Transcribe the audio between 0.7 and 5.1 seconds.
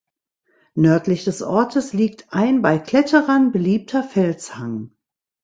Nördlich des Ortes liegt ein bei Kletterern beliebter Felshang.